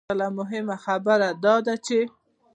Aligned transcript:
بله 0.09 0.27
مهمه 0.39 0.75
خبره 0.85 1.29
دا 1.43 1.55
ده 1.65 1.75
چې 1.85 1.99